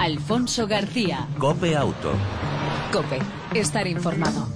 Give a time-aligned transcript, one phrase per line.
[0.00, 1.28] Alfonso García.
[1.38, 2.14] Cope Auto.
[2.90, 3.18] Cope,
[3.52, 4.48] estar informado.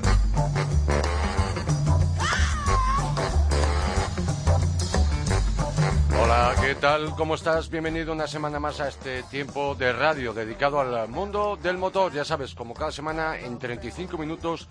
[6.18, 7.15] Hola, ¿qué tal?
[7.15, 7.68] ¿Cómo estás?
[7.68, 12.11] Bienvenido una semana más a este tiempo de radio dedicado al mundo del motor.
[12.15, 14.67] Ya sabes, como cada semana, en 35 minutos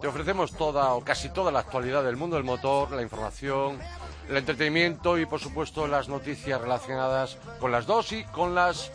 [0.00, 3.76] te ofrecemos toda o casi toda la actualidad del mundo del motor, la información,
[4.28, 8.92] el entretenimiento y, por supuesto, las noticias relacionadas con las dos y con las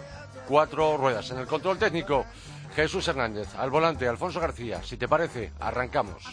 [0.48, 1.30] cuatro ruedas.
[1.32, 2.26] En el control técnico,
[2.76, 3.54] Jesús Hernández.
[3.56, 4.82] Al volante, Alfonso García.
[4.84, 6.24] Si te parece, arrancamos.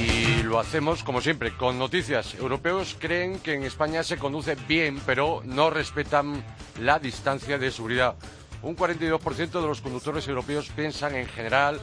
[0.00, 2.34] Y lo hacemos, como siempre, con noticias.
[2.34, 6.44] Europeos creen que en España se conduce bien, pero no respetan
[6.80, 8.16] la distancia de seguridad.
[8.62, 11.80] Un 42% de los conductores europeos piensan en general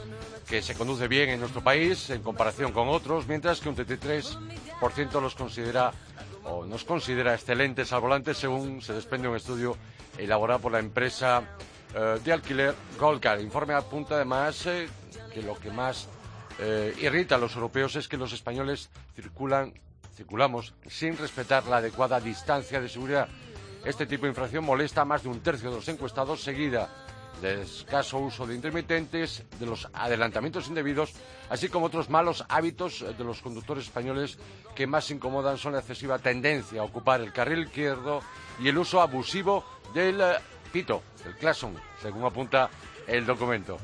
[0.48, 5.20] que se conduce bien en nuestro país en comparación con otros, mientras que un 33%
[5.20, 5.92] los considera
[6.44, 9.76] o nos considera excelentes al volante, según se desprende un estudio
[10.16, 11.42] elaborado por la empresa
[11.94, 13.40] eh, de alquiler Goldcar.
[13.40, 14.88] Informe apunta además eh,
[15.34, 16.08] que lo que más
[16.58, 19.74] eh, irrita a los europeos es que los españoles circulan,
[20.16, 23.28] circulamos sin respetar la adecuada distancia de seguridad.
[23.84, 26.88] Este tipo de infracción molesta a más de un tercio de los encuestados, seguida
[27.40, 31.14] del escaso uso de intermitentes, de los adelantamientos indebidos,
[31.48, 34.38] así como otros malos hábitos de los conductores españoles
[34.74, 38.20] que más incomodan son la excesiva tendencia a ocupar el carril izquierdo
[38.60, 39.64] y el uso abusivo
[39.94, 40.34] del eh,
[40.70, 42.68] pito, el claxon, según apunta
[43.06, 43.78] el documento.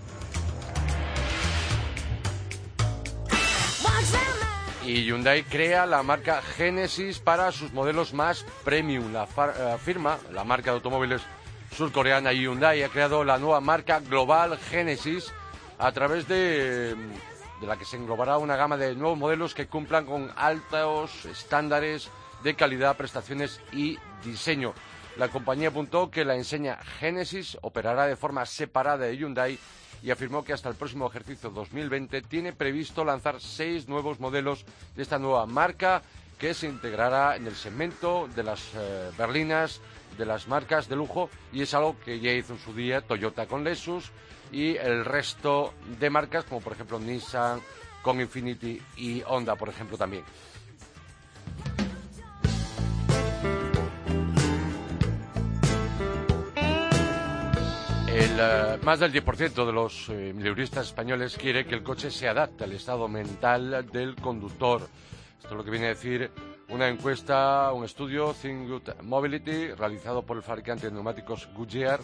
[4.87, 9.13] Y Hyundai crea la marca Genesis para sus modelos más premium.
[9.13, 11.23] La eh, firma, la marca de automóviles
[11.73, 15.33] surcoreana Hyundai, ha creado la nueva marca global Genesis
[15.79, 20.07] a través de, de la que se englobará una gama de nuevos modelos que cumplan
[20.07, 22.09] con altos estándares
[22.45, 24.73] de calidad, prestaciones y diseño.
[25.17, 29.59] La compañía apuntó que la enseña Genesis operará de forma separada de Hyundai
[30.07, 35.03] y afirmó que hasta el próximo ejercicio 2020 tiene previsto lanzar seis nuevos modelos de
[35.03, 36.01] esta nueva marca
[36.39, 39.81] que se integrará en el segmento de las eh, berlinas
[40.17, 43.47] de las marcas de lujo y es algo que ya hizo en su día Toyota
[43.47, 44.13] con Lexus
[44.53, 47.61] y el resto de marcas como por ejemplo Nissan
[48.01, 50.23] con Infinity y Honda por ejemplo también.
[58.37, 60.35] Más del 10% de los eh,
[60.81, 64.83] españoles quiere que el coche se adapte al estado mental del conductor.
[65.39, 66.31] Esto es lo que viene a decir
[66.69, 72.01] una encuesta, un estudio, Think Good Mobility, realizado por el fabricante de neumáticos Goodyear.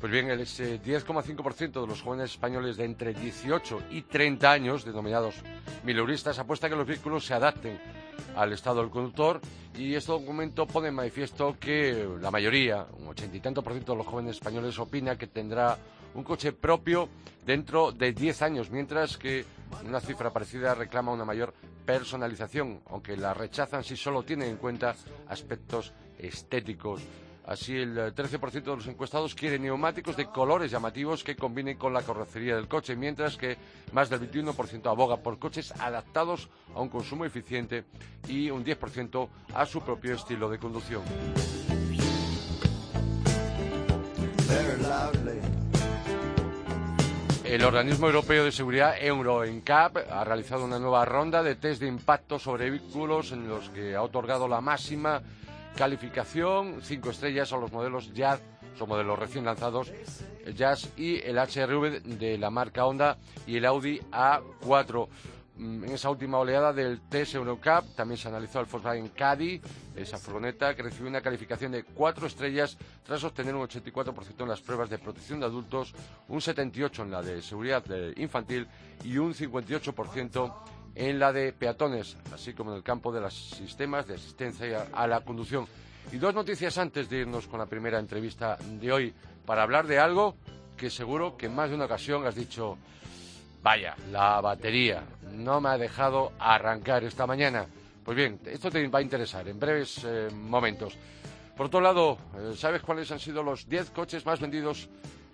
[0.00, 5.34] Pues bien, el 10,5% de los jóvenes españoles de entre 18 y 30 años, denominados
[5.82, 7.80] mileuristas, apuesta que los vehículos se adapten
[8.36, 9.40] al estado del conductor
[9.76, 13.92] y este documento pone en manifiesto que la mayoría, un ochenta y tanto por ciento
[13.92, 15.76] de los jóvenes españoles opina que tendrá
[16.14, 17.08] un coche propio
[17.44, 19.44] dentro de 10 años, mientras que
[19.84, 21.52] una cifra parecida reclama una mayor
[21.84, 24.94] personalización, aunque la rechazan si solo tienen en cuenta
[25.28, 27.02] aspectos estéticos.
[27.46, 32.02] Así, el 13% de los encuestados quieren neumáticos de colores llamativos que combinen con la
[32.02, 33.58] carrocería del coche, mientras que
[33.92, 37.84] más del 21% aboga por coches adaptados a un consumo eficiente
[38.28, 41.02] y un 10% a su propio estilo de conducción.
[47.44, 52.38] El organismo europeo de seguridad EuroNCAP ha realizado una nueva ronda de test de impacto
[52.38, 55.22] sobre vehículos en los que ha otorgado la máxima
[55.76, 58.40] calificación, cinco estrellas a los modelos Jazz,
[58.78, 59.92] son modelos recién lanzados,
[60.44, 65.08] el Jazz y el HRV de la marca Honda y el Audi A4.
[65.56, 69.60] Mm, en esa última oleada del test Eurocup también se analizó el Volkswagen Caddy,
[69.94, 74.60] esa furgoneta que recibió una calificación de cuatro estrellas tras obtener un 84% en las
[74.60, 75.94] pruebas de protección de adultos,
[76.28, 77.84] un 78% en la de seguridad
[78.16, 78.66] infantil
[79.04, 80.52] y un 58%
[80.94, 85.06] en la de peatones, así como en el campo de los sistemas de asistencia a
[85.06, 85.66] la conducción.
[86.12, 89.14] Y dos noticias antes de irnos con la primera entrevista de hoy
[89.44, 90.36] para hablar de algo
[90.76, 92.76] que seguro que en más de una ocasión has dicho,
[93.62, 95.02] vaya, la batería
[95.32, 97.66] no me ha dejado arrancar esta mañana.
[98.04, 100.96] Pues bien, esto te va a interesar en breves eh, momentos.
[101.56, 104.88] Por otro lado, eh, ¿sabes cuáles han sido los 10 coches más vendidos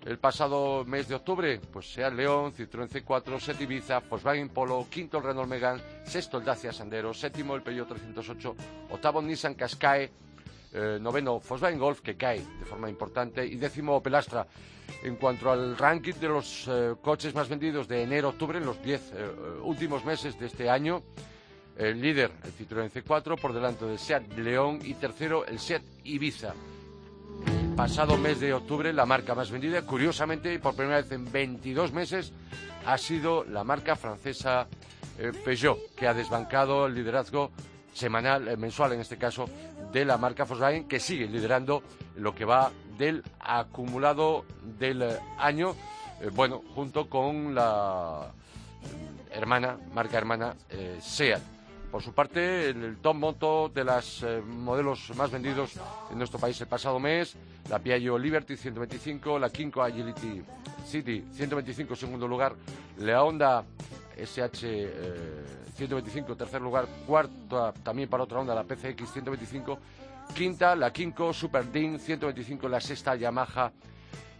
[0.05, 1.59] el pasado mes de octubre?
[1.71, 6.45] Pues sea León, Citroën C4, Seat Ibiza, Volkswagen Polo, quinto el Renault Megane, sexto el
[6.45, 8.55] Dacia Sandero, séptimo el Peugeot 308,
[8.89, 10.09] octavo Nissan Qashqai,
[10.73, 14.47] eh, noveno Volkswagen Golf, que cae de forma importante, y décimo Opel Astra.
[15.03, 19.11] En cuanto al ranking de los eh, coches más vendidos de enero-octubre, en los diez
[19.13, 19.29] eh,
[19.63, 21.03] últimos meses de este año,
[21.77, 26.53] el líder, el Citroën C4, por delante del Seat León y tercero, el Seat Ibiza.
[27.75, 32.33] Pasado mes de octubre, la marca más vendida, curiosamente, por primera vez en 22 meses,
[32.85, 34.67] ha sido la marca francesa
[35.43, 37.51] Peugeot, que ha desbancado el liderazgo
[37.93, 39.45] semanal, eh, mensual en este caso,
[39.91, 41.83] de la marca Volkswagen, que sigue liderando
[42.15, 44.45] lo que va del acumulado
[44.79, 45.75] del eh, año,
[46.21, 48.31] eh, bueno, junto con la
[49.31, 50.55] hermana, marca hermana
[50.99, 51.41] SEAT.
[51.91, 55.73] Por su parte, el top moto de los modelos más vendidos
[56.09, 57.35] en nuestro país el pasado mes,
[57.69, 60.41] la Piaggio Liberty 125, la Kinko Agility
[60.85, 62.55] City 125 en segundo lugar,
[62.97, 63.65] la Honda
[64.17, 64.89] SH
[65.75, 69.79] 125, tercer lugar, cuarta también para otra onda la PCX 125,
[70.33, 73.69] quinta la Kinko Super Dean 125, la sexta Yamaha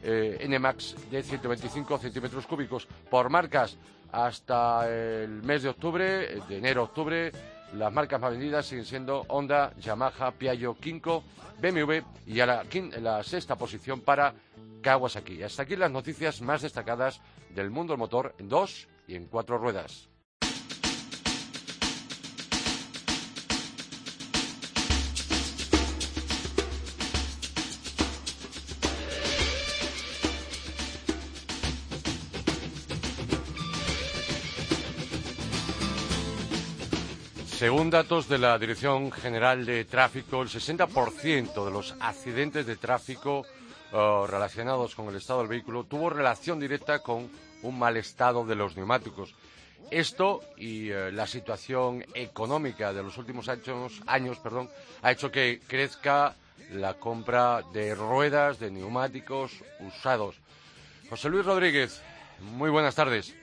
[0.03, 2.87] eh, NMAX de 125 centímetros cúbicos.
[3.09, 3.77] Por marcas
[4.11, 7.31] hasta el mes de octubre, de enero octubre,
[7.73, 11.23] las marcas más vendidas siguen siendo Honda, Yamaha, Piaggio, Kinko,
[11.61, 12.65] BMW y a la,
[12.99, 14.33] la sexta posición para
[14.81, 15.43] Kawasaki.
[15.43, 19.57] Hasta aquí las noticias más destacadas del mundo del motor en dos y en cuatro
[19.57, 20.10] ruedas.
[37.61, 43.45] Según datos de la Dirección General de Tráfico, el 60% de los accidentes de tráfico
[43.93, 47.29] eh, relacionados con el estado del vehículo tuvo relación directa con
[47.61, 49.35] un mal estado de los neumáticos.
[49.91, 54.39] Esto y eh, la situación económica de los últimos años, años
[55.03, 56.33] ha hecho que crezca
[56.71, 60.35] la compra de ruedas, de neumáticos usados.
[61.11, 62.01] José Luis Rodríguez,
[62.39, 63.35] muy buenas tardes.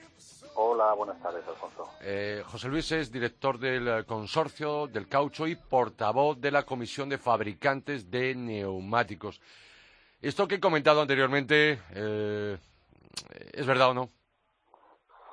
[0.60, 1.88] Hola, buenas tardes, Alfonso.
[2.00, 7.16] Eh, José Luis es director del consorcio del caucho y portavoz de la Comisión de
[7.16, 9.40] Fabricantes de Neumáticos.
[10.20, 12.58] Esto que he comentado anteriormente, eh,
[13.52, 14.08] ¿es verdad o no?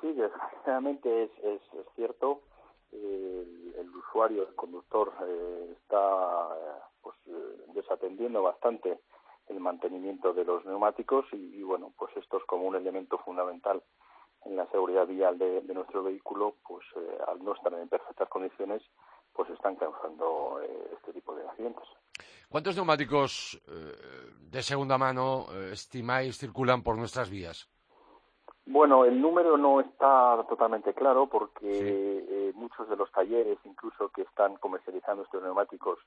[0.00, 1.60] Sí, desgraciadamente es,
[1.96, 2.42] cierto.
[2.92, 6.48] El, usuario, el conductor, eh, está
[7.02, 7.16] pues,
[7.74, 9.00] desatendiendo bastante
[9.48, 13.82] el mantenimiento de los neumáticos y, y, bueno, pues esto es como un elemento fundamental
[14.46, 18.82] en la seguridad vial de, nuestro vehículo, pues eh, al no estar en perfectas condiciones,
[19.32, 21.84] pues están causando eh, este tipo de accidentes.
[22.48, 23.92] ¿Cuántos neumáticos eh,
[24.38, 27.68] de segunda mano estimáis circulan por nuestras vías?
[28.64, 34.56] Bueno, el número no está totalmente claro porque muchos de los talleres, incluso que están
[34.56, 36.00] comercializando estos neumáticos,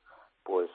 [0.43, 0.69] pues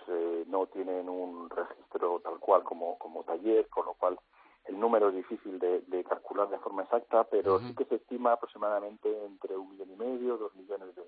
[0.46, 4.18] no tienen un registro tal cual como, como taller, con lo cual
[4.66, 9.08] el número es difícil de, calcular de forma exacta, pero sí que se estima aproximadamente
[9.24, 11.04] entre un millón y medio, dos millones de,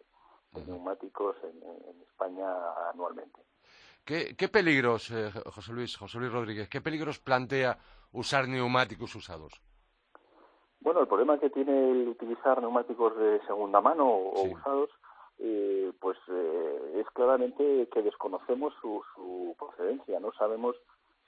[0.67, 2.49] neumáticos en, España
[2.93, 3.41] anualmente.
[4.05, 7.79] ¿Qué, peligros, eh, José Luis, José Luis Rodríguez, qué peligros plantea
[8.13, 9.61] usar neumáticos usados?
[10.81, 14.91] Bueno, el problema que tiene el utilizar neumáticos de segunda mano o, usados,
[15.39, 20.77] eh, pues eh, es claramente que desconocemos su, su procedencia, no sabemos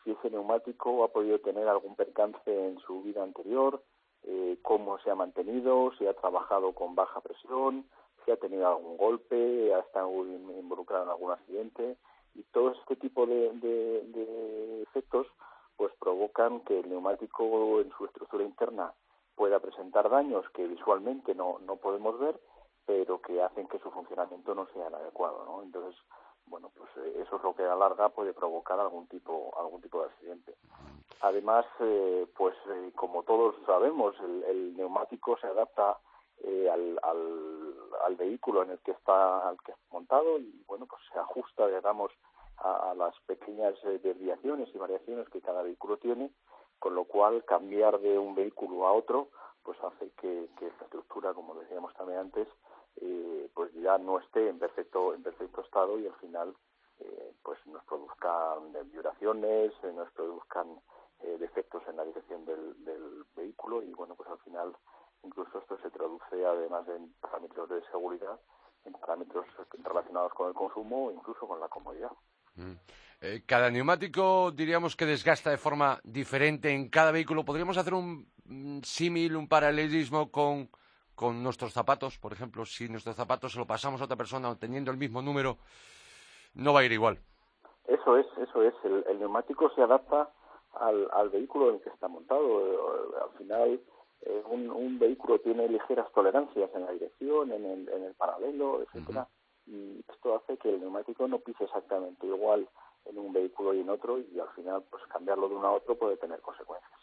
[0.08, 3.82] si ese neumático ha podido tener algún percance en su vida anterior,
[4.22, 7.84] eh, cómo se ha mantenido, si ha trabajado con baja presión,
[8.24, 11.98] si ha tenido algún golpe, ha estado involucrado en algún accidente
[12.34, 15.26] y todo este tipo de, de, efectos
[15.76, 18.94] pues provocan que el neumático en su estructura interna
[19.36, 22.40] pueda presentar daños que visualmente no, no podemos ver,
[22.86, 25.62] pero que hacen que su funcionamiento no sea el adecuado, ¿no?
[25.62, 26.00] Entonces,
[26.48, 30.00] bueno, pues eh, eso es lo que a larga puede provocar algún tipo, algún tipo
[30.00, 30.54] de accidente.
[31.20, 35.98] Además, eh, pues eh, como todos sabemos, el, neumático se adapta
[36.72, 41.18] al, al, vehículo en el que está, al que está montado y bueno, pues se
[41.18, 42.12] ajusta, digamos,
[42.58, 46.30] a, las pequeñas desviaciones y variaciones que cada vehículo tiene,
[46.78, 49.28] con lo cual cambiar de un vehículo a otro,
[49.62, 52.48] pues hace que, que esta estructura, como decíamos también antes,
[53.00, 56.54] eh, pues ya no esté en perfecto en perfecto estado y al final
[57.00, 60.80] eh, pues nos produzcan vibraciones, eh, nos produzcan
[61.40, 64.72] defectos en la dirección del, del, vehículo y bueno pues al final
[65.24, 68.38] incluso esto se traduce además en parámetros de seguridad
[68.84, 69.44] en parámetros
[69.82, 72.10] relacionados con el consumo incluso con la comodidad.
[72.54, 72.74] Mm.
[73.46, 77.44] cada neumático diríamos que desgasta de forma diferente en cada vehículo.
[77.44, 80.70] ¿Podríamos hacer un mm, símil, un paralelismo con
[81.18, 84.92] con nuestros zapatos, por ejemplo, si nuestros zapatos se lo pasamos a otra persona teniendo
[84.92, 85.58] el mismo número,
[86.54, 87.18] no va a ir igual.
[87.88, 88.72] Eso es, eso es.
[88.84, 90.30] El, neumático se adapta
[90.74, 92.40] al, al, vehículo en el que está montado.
[93.20, 93.80] Al final,
[94.20, 98.82] eh, un, un, vehículo tiene ligeras tolerancias en la dirección, en el, en el paralelo,
[98.82, 99.26] etcétera,
[99.66, 102.68] y esto hace que el neumático no pise exactamente igual
[103.06, 105.96] en un vehículo y en otro, y al final, pues cambiarlo de uno a otro
[105.98, 107.00] puede tener consecuencias.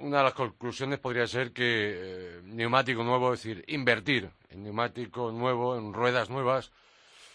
[0.00, 5.30] Una de las conclusiones podría ser que eh, neumático nuevo, es decir, invertir en neumático
[5.30, 6.72] nuevo, en ruedas nuevas,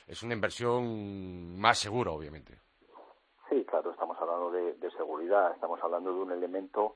[0.07, 2.59] es una inversión más segura, obviamente.
[3.49, 6.95] Sí, claro, estamos hablando de, seguridad, estamos hablando de un elemento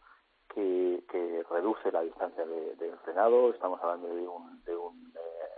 [0.54, 5.52] que, que reduce la distancia de, del frenado, estamos hablando de un, de un, eh,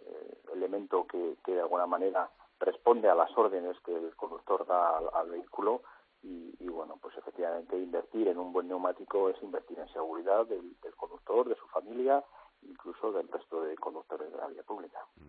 [0.00, 4.98] eh, elemento que, que, de alguna manera responde a las órdenes que el conductor da
[4.98, 5.82] al, vehículo
[6.22, 11.48] y, bueno, pues efectivamente invertir en un buen neumático es invertir en seguridad del conductor,
[11.48, 12.22] de su familia
[12.62, 14.98] incluso del resto de conductores de la vía pública.
[15.16, 15.28] Mm.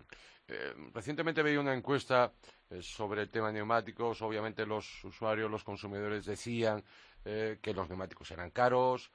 [0.49, 2.31] Eh, recientemente veía una encuesta
[2.69, 4.21] eh, sobre el tema neumáticos.
[4.21, 6.83] Obviamente los usuarios, los consumidores decían
[7.25, 9.11] eh, que los neumáticos eran caros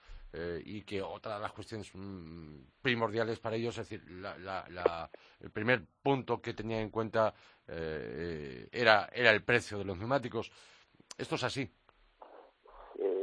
[0.65, 4.03] y que otra de las cuestiones mm, primordiales para ellos, es decir,
[5.41, 7.35] el primer punto que tenía en cuenta
[7.67, 10.51] era el precio de los neumáticos.
[11.23, 11.71] ¿Esto es así?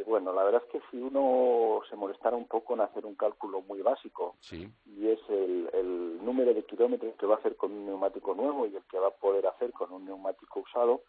[0.09, 3.61] Bueno, la verdad es que si uno se molestara un poco en hacer un cálculo
[3.61, 8.33] muy básico, y es el, número de kilómetros que va a hacer con un neumático
[8.33, 11.01] nuevo y el que va a poder hacer con un neumático usado,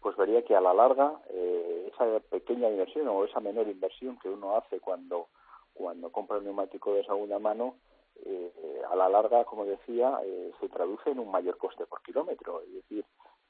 [0.00, 4.28] pues vería que a la larga eh, esa pequeña inversión o esa menor inversión que
[4.28, 5.28] uno hace cuando,
[5.74, 7.76] cuando compra un neumático de segunda mano,
[8.24, 12.62] eh, a la larga, como decía, eh, se traduce en un mayor coste por kilómetro.
[12.62, 13.04] Es decir,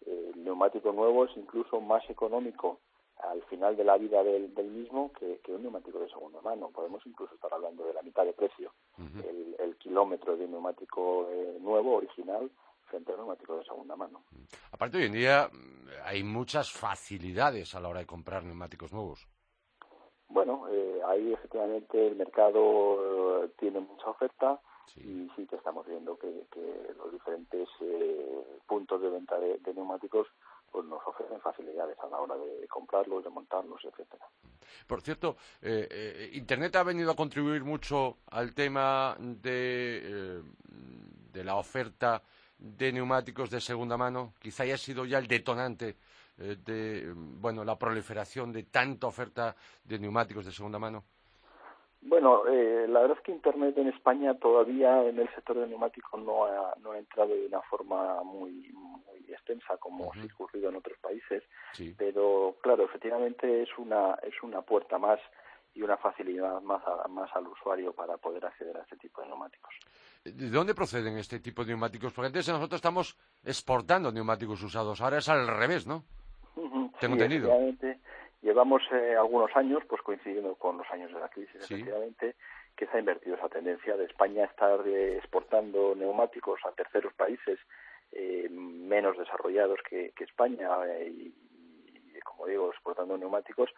[0.07, 2.81] el neumático nuevo es incluso más económico
[3.19, 6.71] al final de la vida del, mismo que, un neumático de segunda mano.
[6.71, 8.73] Podemos incluso estar hablando de la mitad de precio.
[8.99, 12.51] el, kilómetro de un neumático eh, nuevo, original,
[12.87, 14.25] frente a un neumático de segunda mano.
[14.73, 19.29] Aparte, hoy en día mm, hay muchas facilidades a la hora de comprar neumáticos nuevos.
[20.29, 24.61] Bueno, eh, ahí efectivamente el mercado eh, tiene mucha oferta
[24.97, 26.47] y sí que estamos viendo que,
[26.97, 27.69] los diferentes
[28.67, 30.29] puntos de venta de neumáticos
[30.71, 34.27] pues nos ofrecen facilidades a la hora de comprarlos, de montarlos, etcétera.
[34.87, 40.43] Por cierto, eh, eh, Internet ha venido a contribuir mucho al tema de, eh,
[41.33, 42.23] de la oferta
[42.59, 44.35] de neumáticos de segunda mano.
[44.39, 45.97] Quizá haya sido ya el detonante
[46.37, 51.05] de bueno la proliferación de tanta oferta de neumáticos de segunda mano.
[52.09, 56.45] Bueno, la verdad es que Internet en España todavía en el sector de neumáticos no
[56.45, 58.73] ha, no ha entrado de una forma muy,
[59.29, 61.43] extensa como ha ocurrido en otros países,
[61.97, 65.21] pero claro, efectivamente es una es una puerta más
[65.75, 69.75] y una facilidad más, más al usuario para poder acceder a este tipo de neumáticos.
[70.25, 72.13] ¿De dónde proceden este tipo de neumáticos?
[72.13, 76.05] Porque antes nosotros estamos exportando neumáticos usados, ahora es al revés, ¿no?
[76.99, 77.51] Tengo entendido.
[78.47, 82.37] Llevamos eh, algunos años, pues coincidiendo con los años de la crisis, efectivamente,
[82.77, 87.59] que se ha invertido esa tendencia de España estar eh, exportando neumáticos a terceros países
[88.13, 91.35] eh, menos desarrollados que, España eh, y,
[92.21, 93.69] como digo, exportando neumáticos,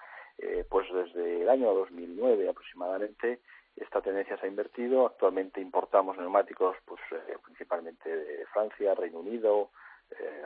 [0.69, 3.41] pues desde el año 2009 aproximadamente
[3.75, 5.07] esta tendencia se ha invertido.
[5.07, 7.01] Actualmente importamos neumáticos pues
[7.43, 9.71] principalmente de Francia, Reino Unido,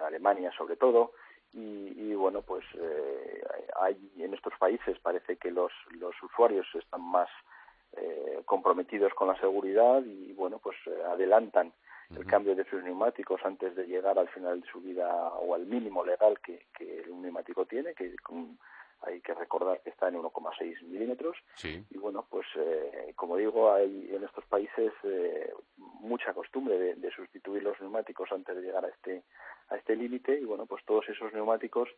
[0.07, 1.12] Alemania sobre todo.
[1.54, 2.64] Y, bueno, pues
[3.80, 7.28] hay, en estos países parece que los, los usuarios están más
[8.47, 10.76] comprometidos con la seguridad y bueno, pues
[11.11, 11.73] adelantan
[12.16, 15.66] el cambio de sus neumáticos antes de llegar al final de su vida o al
[15.66, 18.14] mínimo legal que, que un neumático tiene, que
[19.02, 21.37] hay que recordar que está en 1,6 milímetros.
[21.62, 27.11] Y bueno, pues eh, como digo, hay en estos países eh, mucha costumbre de, de,
[27.11, 29.23] sustituir los neumáticos antes de llegar a este
[29.68, 31.88] a este límite y bueno, pues todos esos neumáticos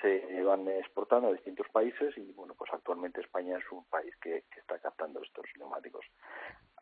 [0.00, 4.44] se van exportando a distintos países y bueno, pues actualmente España es un país que,
[4.56, 6.04] está captando estos neumáticos.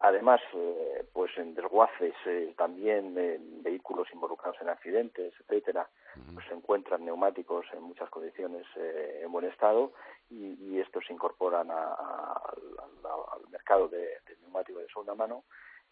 [0.01, 5.89] Además, eh, pues en desguaces, eh, también en vehículos involucrados en accidentes, etcétera,
[6.35, 9.93] pues se encuentran neumáticos en muchas condiciones eh, en buen estado
[10.31, 15.45] y, estos se incorporan al mercado de, de neumáticos de segunda mano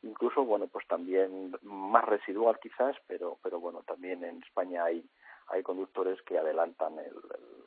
[0.02, 5.04] incluso bueno pues también más residual quizás pero pero bueno también en España hay
[5.49, 7.14] hay conductores que adelantan el,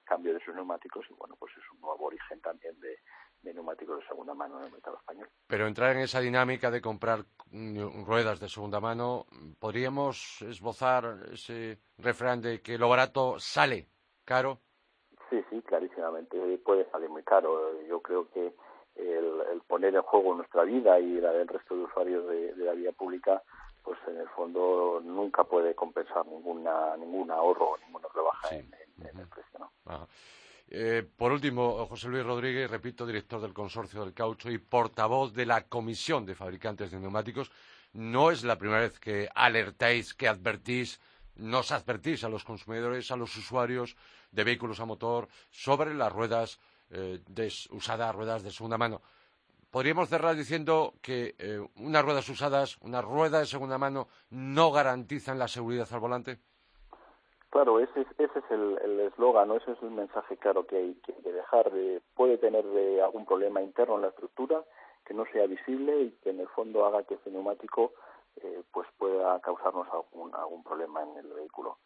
[0.09, 2.98] cambio de sus neumáticos y bueno, pues es un nuevo origen también de,
[3.53, 5.29] neumáticos de segunda mano en el mercado español.
[5.47, 7.25] Pero entrar en esa dinámica de comprar
[8.05, 9.25] ruedas de segunda mano,
[9.59, 13.87] ¿podríamos esbozar ese refrán de que lo barato sale
[14.25, 14.59] caro?
[15.29, 17.81] Sí, sí, clarísimamente puede salir muy caro.
[17.87, 18.53] Yo creo que
[18.95, 22.91] el, poner en juego nuestra vida y la del resto de usuarios de, la vía
[22.91, 23.41] pública
[23.83, 29.59] pues en el fondo nunca puede compensar ninguna ningún ahorro, ninguna rebaja en, el precio.
[29.59, 29.71] ¿no?
[30.71, 35.47] Eh, por último, José Luis Rodríguez, repito, director del Consorcio del Caucho y portavoz de
[35.47, 37.51] la Comisión de Fabricantes de Neumáticos,
[37.93, 41.01] no es la primera vez que alertáis, que advertís,
[41.35, 43.95] nos advertís a los consumidores, a los usuarios
[44.31, 46.59] de vehículos a motor sobre las ruedas
[46.91, 47.19] eh,
[47.71, 49.01] usadas, ruedas de segunda mano.
[49.71, 55.39] Podríamos cerrar diciendo que eh, unas ruedas usadas, una rueda de segunda mano, no garantizan
[55.39, 56.39] la seguridad al volante.
[57.49, 59.55] Claro, ese, ese es el eslogan, ¿no?
[59.55, 61.71] ese es el mensaje claro que hay que, dejar.
[62.15, 62.63] puede tener
[63.01, 64.63] algún problema interno en la estructura
[65.03, 67.93] que no sea visible y que en el fondo haga que ese neumático
[68.35, 71.77] eh, pues pueda causarnos algún, algún problema en el vehículo.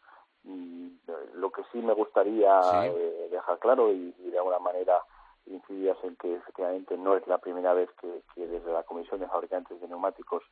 [0.43, 0.89] Mm,
[1.35, 5.01] lo que sí me gustaría eh, dejar claro y, de alguna manera
[5.45, 9.79] incidir en que efectivamente no es la primera vez que, desde la Comisión de Fabricantes
[9.79, 10.43] de Neumáticos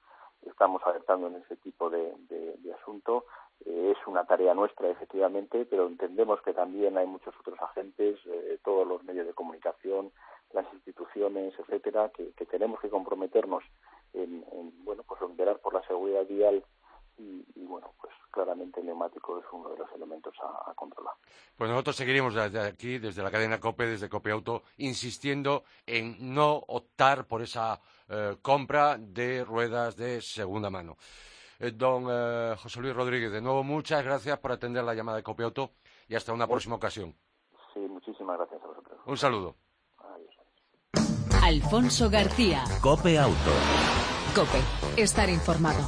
[0.46, 3.26] estamos alertando en ese tipo de, de asunto.
[3.66, 8.88] Es una tarea nuestra, efectivamente, pero entendemos que también hay muchos otros agentes, eh, todos
[8.88, 10.12] los medios de comunicación,
[10.54, 13.64] las instituciones, etcétera, que, tenemos que comprometernos
[14.14, 14.44] en,
[14.84, 16.64] bueno, pues en por la seguridad vial
[17.18, 21.14] y, bueno, pues claramente el neumático es uno de los elementos a, controlar.
[21.56, 26.56] Pues nosotros seguiremos desde aquí, desde la cadena COPE, desde COPE Auto, insistiendo en no
[26.68, 30.98] optar por esa eh, compra de ruedas de segunda mano.
[31.62, 35.24] Eh, don eh, José Luis Rodríguez, de nuevo muchas gracias por atender la llamada de
[35.24, 35.74] Copiauto
[36.08, 37.16] y hasta una próxima ocasión.
[37.72, 39.00] Sí, muchísimas gracias a vosotros.
[39.06, 39.56] Un saludo.
[41.44, 42.64] Alfonso García.
[42.82, 43.52] Cope Auto.
[44.34, 44.60] Cope,
[45.00, 45.88] estar informado.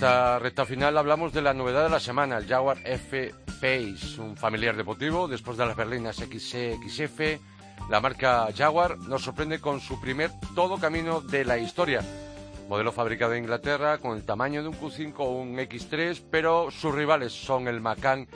[0.00, 4.74] Esta recta final hablamos de la novedad de la semana, el Jaguar F-Pace, un familiar
[4.74, 7.20] deportivo después de las berlinas XC, XF.
[7.90, 12.00] La marca Jaguar nos sorprende con su primer todo camino de la historia.
[12.66, 16.94] Modelo fabricado en Inglaterra con el tamaño de un Q5 o un X3, pero sus
[16.94, 18.26] rivales son el Macan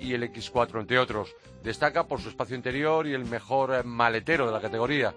[0.00, 1.36] y el X4, entre otros.
[1.62, 5.14] Destaca por su espacio interior y el mejor maletero de la categoría.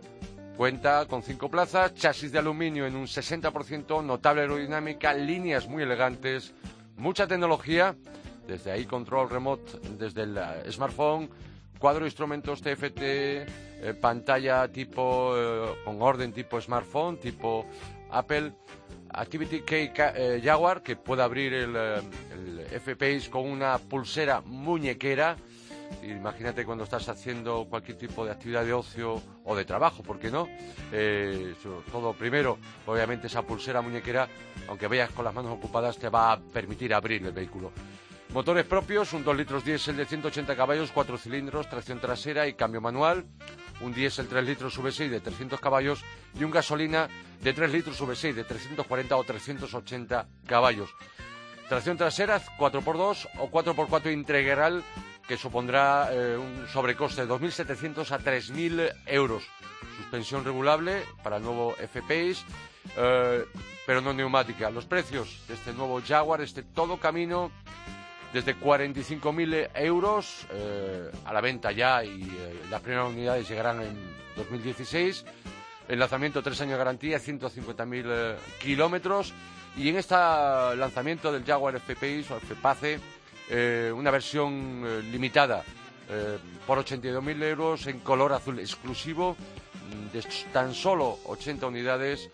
[0.57, 6.53] Cuenta con cinco plazas, chasis de aluminio en un 60%, notable aerodinámica, líneas muy elegantes,
[6.97, 7.95] mucha tecnología,
[8.47, 11.29] desde ahí control remote desde el eh, smartphone,
[11.79, 17.65] cuadro de instrumentos TFT, eh, pantalla tipo eh, con orden tipo smartphone, tipo
[18.11, 18.53] Apple,
[19.13, 19.91] Activity Key
[20.43, 25.35] Jaguar que puede abrir el, el con una pulsera muñequera
[26.03, 30.31] Imagínate cuando estás haciendo cualquier tipo de actividad de ocio o de trabajo, ¿por qué
[30.31, 30.47] no?
[30.91, 31.53] Eh,
[31.91, 34.27] todo primero, obviamente esa pulsera muñequera,
[34.67, 37.71] aunque vayas con las manos ocupadas, te va a permitir abrir el vehículo.
[38.33, 42.79] Motores propios, un 2 litros diésel de 180 caballos, 4 cilindros, tracción trasera y cambio
[42.79, 43.25] manual.
[43.81, 46.01] Un diésel 3 litros V6 de 300 caballos
[46.39, 47.09] y un gasolina
[47.41, 50.89] de 3 litros V6 de 340 o 380 caballos.
[51.67, 54.83] Tracción trasera 4x2 o 4x4 integral
[55.31, 59.41] que supondrá eh, un sobrecoste de 2.700 a 3.000 euros.
[59.95, 62.43] Suspensión regulable para el nuevo F-Pace,
[62.97, 63.45] eh,
[63.85, 64.69] pero no neumática.
[64.69, 67.49] Los precios de este nuevo Jaguar, este todo camino,
[68.33, 72.29] desde 45.000 euros eh, a la venta ya y
[72.69, 73.97] las primeras unidades llegarán en
[74.35, 75.23] 2016.
[75.87, 79.33] El lanzamiento, tres años de garantía, 150.000 kilómetros.
[79.77, 82.99] Y en este lanzamiento del Jaguar F-Pace o F-Pace,
[83.53, 85.61] eh, una versión eh, limitada
[86.09, 92.29] eh, por 82.000 euros en color azul exclusivo mm, de tan solo 80 unidades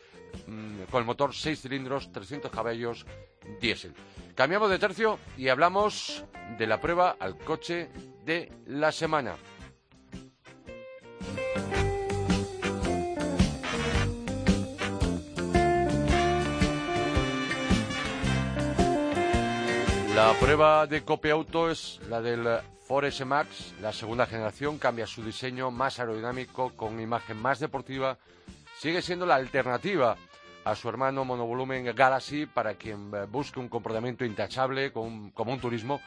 [0.46, 3.08] mm, con el motor 6 cilindros, 300 caballos
[3.60, 3.96] diésel.
[4.36, 6.24] Cambiamos de tercio y hablamos
[6.56, 7.90] de la prueba al coche
[8.24, 9.34] de la semana.
[20.18, 22.44] La prueba de copia auto es la del
[22.88, 28.18] Ford S Max, la segunda generación, cambia su diseño más aerodinámico con imagen más deportiva,
[28.80, 30.18] sigue siendo la alternativa
[30.66, 36.02] a su hermano monovolumen Galaxy para quien busque un comportamiento intachable como un turismo,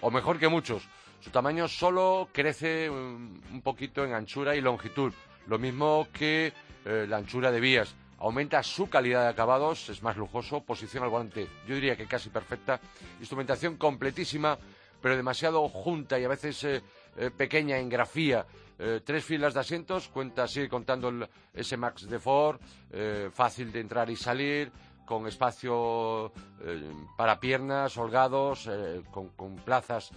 [0.00, 0.84] o mejor que muchos.
[1.18, 5.12] Su tamaño solo crece un, poquito en anchura y longitud,
[5.48, 6.52] lo mismo que
[6.84, 11.10] eh, la anchura de vías aumenta su calidad de acabados, es más lujoso, posición al
[11.10, 12.80] volante, yo diría que casi perfecta,
[13.20, 14.58] instrumentación completísima,
[15.00, 16.82] pero demasiado junta y a veces eh,
[17.16, 18.46] eh, pequeña en grafía.
[18.78, 22.60] Eh, tres filas de asientos, cuenta, sigue contando el S-Max de Ford,
[23.32, 24.70] fácil de entrar y salir,
[25.06, 26.32] con espacio
[27.16, 28.68] para piernas, holgados,
[29.12, 30.10] con, plazas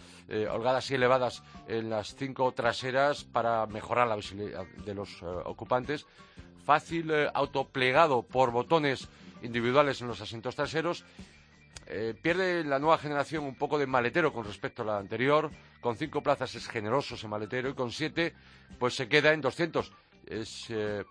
[0.52, 6.08] holgadas y elevadas en las cinco traseras para mejorar la visibilidad de los ocupantes.
[6.70, 9.10] Fácil autoplegado por botones
[9.42, 11.04] individuales en los asientos traseros
[11.88, 15.50] eh, pierde la nueva generación un poco de maletero con respecto a la anterior.
[15.82, 18.36] Con cinco plazas es generoso ese maletero y con siete
[18.78, 19.92] pues se queda en 200.
[20.28, 21.04] Es, eh,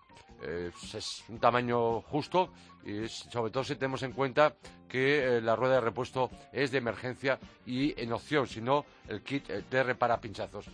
[0.94, 2.52] es un tamaño justo
[2.84, 4.54] y sobre todo si tenemos en cuenta
[4.88, 9.24] que eh, la rueda de repuesto es de emergencia y en opción, si no el
[9.24, 10.66] kit de repara pinchazos.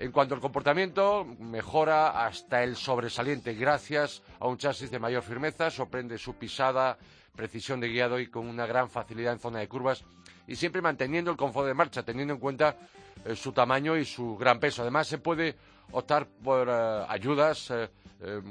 [0.00, 5.70] En cuanto al comportamiento, mejora hasta el sobresaliente gracias a un chasis de mayor firmeza,
[5.70, 6.96] sorprende su pisada
[7.36, 10.02] precisión de guiado y con una gran facilidad en zona de curvas
[10.46, 12.78] y siempre manteniendo el confort de marcha, teniendo en cuenta
[13.26, 14.80] eh, su tamaño y su gran peso.
[14.80, 15.54] Además, se puede
[15.92, 17.90] optar por eh, ayudas eh,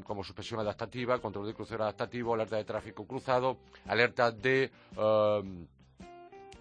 [0.03, 3.57] como suspensión adaptativa, control de crucero adaptativo, alerta de tráfico cruzado,
[3.87, 4.71] alerta de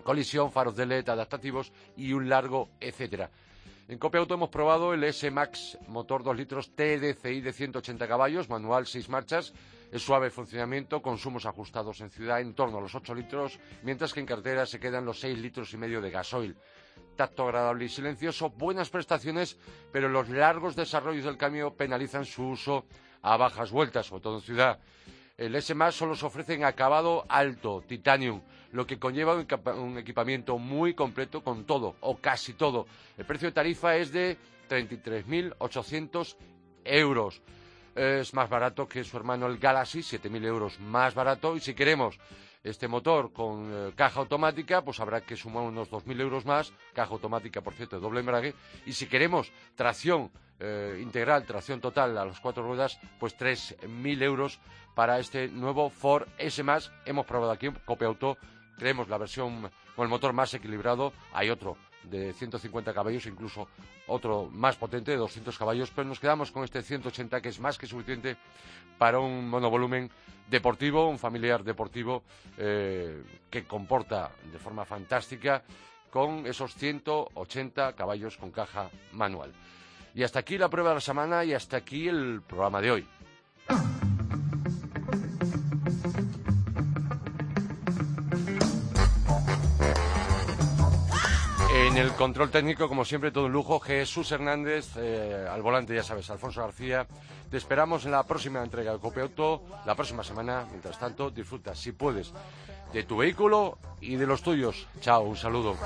[0.02, 3.30] colisión, faros de LED adaptativos y un largo etcétera.
[3.88, 8.86] En Copia Auto hemos probado el S-Max motor 2 litros TDCI de 180 caballos, manual
[8.86, 9.54] 6 marchas,
[9.90, 14.20] es suave funcionamiento, consumos ajustados en ciudad en torno a los 8 litros, mientras que
[14.20, 16.54] en carretera se quedan los 6 litros y medio de gasoil.
[17.16, 19.56] Tacto agradable y silencioso, buenas prestaciones,
[19.90, 22.84] pero los largos desarrollos del cambio penalizan su uso
[23.22, 24.80] a bajas vueltas, sobre todo en ciudad.
[25.38, 30.92] El S solo se ofrece en acabado alto, titanium, lo que conlleva un equipamiento muy
[30.92, 32.86] completo con todo, o casi todo.
[33.16, 34.36] El precio de tarifa es de
[34.68, 36.36] 33.800
[36.84, 37.40] euros
[37.98, 41.56] es más barato que su hermano el Galaxy, 7.000 euros más barato.
[41.56, 42.18] Y si queremos
[42.62, 47.12] este motor con eh, caja automática, pues habrá que sumar unos 2.000 euros más, caja
[47.12, 48.54] automática, por cierto, de doble embrague.
[48.86, 54.60] Y si queremos tracción eh, integral, tracción total a las cuatro ruedas, pues 3.000 euros
[54.94, 56.62] para este nuevo Ford S+.
[57.04, 58.36] Hemos probado aquí, Copia Auto,
[58.76, 61.12] creemos la versión con el motor más equilibrado.
[61.32, 63.68] Hay otro de 150 caballos, incluso
[64.06, 67.78] otro más potente de 200 caballos, pero nos quedamos con este 180 que es más
[67.78, 68.36] que suficiente
[68.98, 70.10] para un monovolumen
[70.50, 72.22] deportivo, un familiar deportivo
[72.56, 75.62] eh, que comporta de forma fantástica
[76.10, 79.52] con esos 180 caballos con caja manual.
[80.14, 83.06] Y hasta aquí la prueba de la semana y hasta aquí el programa de hoy.
[91.98, 93.80] El control técnico, como siempre, todo un lujo.
[93.80, 97.06] Jesús Hernández, eh, al volante, ya sabes, Alfonso García.
[97.50, 100.66] Te esperamos en la próxima entrega de Copiauto, la próxima semana.
[100.70, 102.32] Mientras tanto, disfruta, si puedes,
[102.92, 104.86] de tu vehículo y de los tuyos.
[105.00, 105.76] Chao, un saludo.